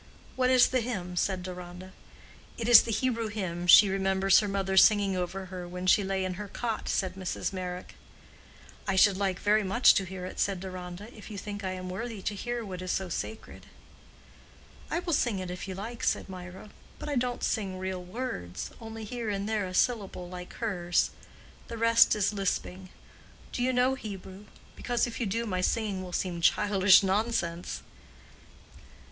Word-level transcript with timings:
"What 0.35 0.49
is 0.49 0.69
the 0.69 0.81
hymn?" 0.81 1.15
said 1.15 1.43
Deronda. 1.43 1.91
"It 2.57 2.67
is 2.67 2.81
the 2.81 2.91
Hebrew 2.91 3.27
hymn 3.27 3.67
she 3.67 3.87
remembers 3.87 4.39
her 4.39 4.47
mother 4.47 4.75
singing 4.75 5.15
over 5.15 5.45
her 5.53 5.67
when 5.67 5.85
she 5.85 6.03
lay 6.03 6.25
in 6.25 6.33
her 6.41 6.47
cot," 6.47 6.89
said 6.89 7.13
Mrs. 7.13 7.53
Meyrick. 7.53 7.93
"I 8.87 8.95
should 8.95 9.15
like 9.15 9.37
very 9.37 9.61
much 9.63 9.93
to 9.93 10.03
hear 10.05 10.25
it," 10.25 10.39
said 10.39 10.59
Deronda, 10.59 11.15
"if 11.15 11.29
you 11.29 11.37
think 11.37 11.63
I 11.63 11.73
am 11.73 11.87
worthy 11.87 12.19
to 12.23 12.33
hear 12.33 12.65
what 12.65 12.81
is 12.81 12.91
so 12.91 13.09
sacred." 13.09 13.67
"I 14.89 14.97
will 15.01 15.13
sing 15.13 15.37
it 15.37 15.51
if 15.51 15.67
you 15.67 15.75
like," 15.75 16.01
said 16.03 16.27
Mirah, 16.27 16.71
"but 16.97 17.07
I 17.07 17.15
don't 17.15 17.43
sing 17.43 17.77
real 17.77 18.03
words—only 18.03 19.03
here 19.03 19.29
and 19.29 19.47
there 19.47 19.67
a 19.67 19.73
syllable 19.75 20.27
like 20.27 20.53
hers—the 20.53 21.77
rest 21.77 22.15
is 22.15 22.33
lisping. 22.33 22.89
Do 23.51 23.61
you 23.61 23.71
know 23.71 23.93
Hebrew? 23.93 24.45
because 24.75 25.05
if 25.05 25.19
you 25.19 25.27
do, 25.27 25.45
my 25.45 25.61
singing 25.61 26.01
will 26.01 26.11
seem 26.11 26.41
childish 26.41 27.03
nonsense." 27.03 27.83